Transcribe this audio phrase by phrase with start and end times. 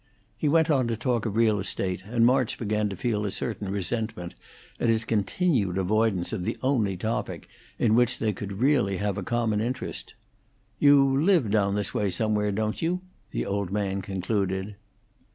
[0.35, 3.69] He went on to talk of real estate, and March began to feel a certain
[3.69, 4.33] resentment
[4.79, 9.21] at his continued avoidance of the only topic in which they could really have a
[9.21, 10.15] common interest.
[10.79, 14.73] "You live down this way somewhere, don't you?" the old man concluded.